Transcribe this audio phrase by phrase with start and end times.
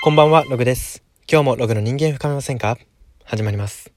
[0.00, 1.02] こんばんは、ログです。
[1.28, 2.78] 今日もログの人間深めませんか？
[3.24, 3.90] 始まります。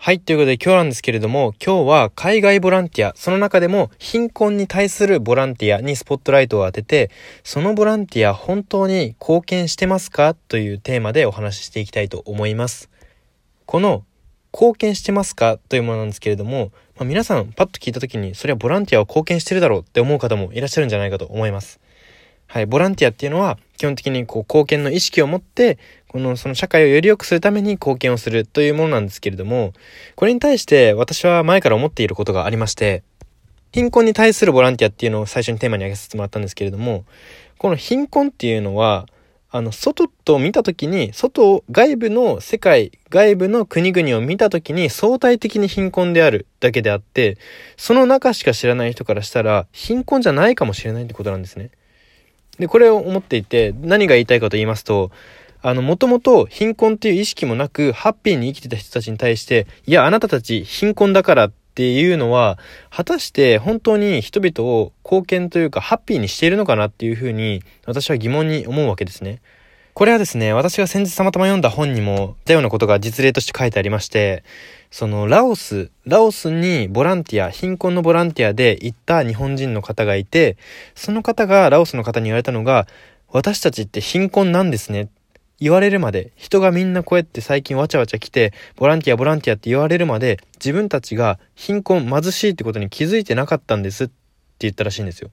[0.00, 7.12] はい、ということで今日なんですけれども、今日は海外ボランティア、その中でも貧困に対するボランティアにスポットライトを当てて、
[7.44, 10.34] そのボランティア本当に貢献してますか？
[10.34, 12.90] というテーマでお話ししていきたいと思います。
[13.66, 14.04] この
[14.52, 15.58] 貢献してますか？
[15.68, 21.78] というものなんですけれども、まあ、皆さんパッと聞いた時にそれはボランティアを貢献してるだろうって思う方もいらっしゃるんじゃないかと思います。
[22.52, 29.72] はい、ボランティアっていうのは基本的にこう貢献の意識を持ってこのその社会をより良くするために貢献をするというものなんですけれども
[30.16, 33.04] これに対して私は前から思っていることがありまして
[33.72, 37.06] 貧困に対するボランティアっていうのを最初にテーマに挙げさせてもらったんですけれども
[37.56, 39.06] この貧困っていうのは
[39.50, 47.38] あの外と見た時に外外部の世界外部の国々を見た時に相対的に貧困であるだけであって
[47.78, 51.70] その中しか知らない人からしたら貧困じゃないかもしれないってことなんですね。
[52.58, 55.10] で、これを思っていて、何が言いたいかと言いますと、
[55.62, 62.58] あの、もともと貧困っていう意識もなく、ハッピーに生きてた人たちに対して、いや、あなたたち貧困だからっていうのは、
[62.90, 69.40] 果たして本当に人々を貢献というか、ハッピーにしているのかなっていうふうに、私は疑問に思うわけですね。
[69.94, 74.42] これはですね、私が先日たまたま読んだ本にも、似たようなことが実例として書いてありまして、
[74.90, 80.56] そのラオス、ラオスにボランティア、貧困のボランティアで行った日本人の方がいて、
[80.94, 82.86] その方がラオスの方に言われたのが、
[83.28, 85.08] 私たちって貧困なんですね。
[85.60, 94.14] 言われるまで、人がみんなこうやって最近わちゃわちゃ来て、ボランティア、ボランティアって言われるまで、自分たちが貧困、貧しいってことに気づいてなかったんですって
[94.60, 95.30] 言ったらしいんですよ。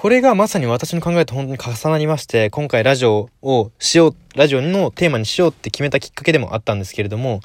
[0.00, 7.40] これがまさに私の考えと本当に重なりまして、今回ラジオをしよう、ラジオのテーマにしようって決めたきっかけでもあったんですけれども、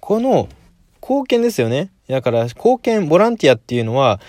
[0.00, 0.50] この
[1.00, 1.92] 貢献ですよね。
[2.06, 4.20] だから貢献、ボランティアっていうのは、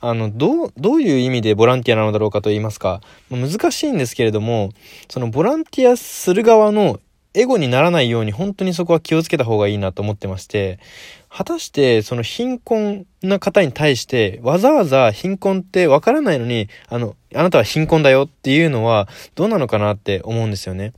[0.00, 3.00] あの、どう、どういう意味でボランティアなのだろうかと言いますか、
[3.32, 4.70] 難しいんですけれども、
[5.08, 7.00] そのボランティアする側の
[7.34, 10.78] エゴにならないように本当にそこは気をつけた方がいいなと思ってまして、
[11.28, 20.92] 果たしてその貧困な方に対してわざわざ貧困ってわからないのに、あの、あなたは貧困だよっていうのはどうなのかなって思うんですよね。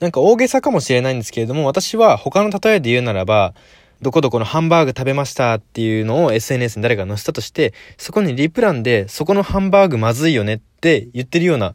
[0.00, 3.54] なんか大げさかもしれないんですけれども、私は他の例えで言うならば、
[4.02, 11.74] どこどこのハンバーグ食べましたっていうのを SNS に誰か載せたとして、そこにリプランで、そこのハンバーグまずいよねって言ってるような、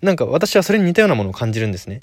[0.00, 2.00] なんか私はそれに似たようなものを感じるんですね。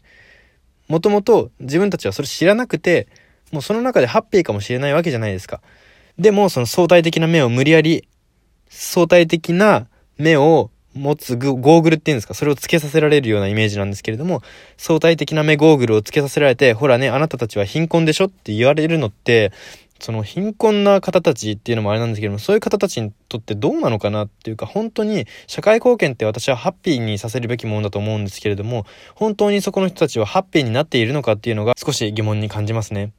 [0.87, 3.07] もともと自分たちはそれ知らなくて、
[3.51, 5.61] もうその中でハッピーかもしれないわけじゃないですか。
[6.17, 8.07] でもその相対的な目を無理やり、
[8.69, 14.41] 相対的な目を持つゴーグルっていうんですか、それをつけさせられるようなイメージなんですけれども、
[14.77, 19.51] 相対的な目ゴーグルをつけさせられて、ほらね、あなたたちは貧困でしょって言われるのって、
[19.99, 33.13] その貧困な方たちっていうのもあれなんですけども、そういう方たちにとってどうなのかなっていうか、本当に社会貢献って私はハッピーにさせるべきものだと思うんですけれども、本当にそこの人たちはハッピーになっているのかっていうのが少し疑問に感じますね。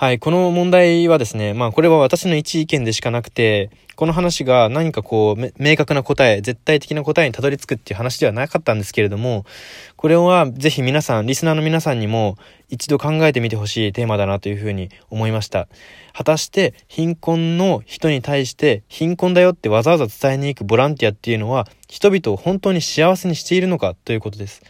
[0.00, 9.44] はい、この問題はですね、まあこれは私の一意見でしかなくて、この話が何かこう、明確な答え、絶対的な答えにたどり着くっていう話ではなかったんですけれども、
[9.96, 12.36] これはぜひ皆さん、リスナーの皆さんにも
[12.68, 15.66] 一度考えてみてほしいテーマだなというふうに思いました。
[16.12, 24.62] 果たして貧困の人に対して貧困だよってわざわざ伝えに行くボランティアっていうのは人々を本当に幸せにしているのかということです。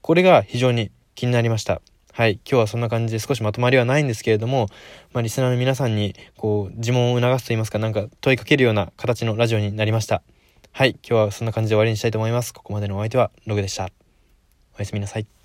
[0.00, 1.82] これが非常に気になりました。
[2.20, 2.32] はい。
[2.32, 4.66] 今日はそんな感じで少しまとまりはないんですけれども、
[5.14, 10.22] まあ、リスナーの皆さんに、こう、自問を促すと言いますか、なんか問いかけるような形のラジオになりました。
[10.70, 10.90] はい。
[10.90, 12.52] 今日はそんな感じで終わりにしたいと思います。
[12.52, 13.88] ここまでのお相手はログでした。
[14.76, 15.39] おやすみなさい。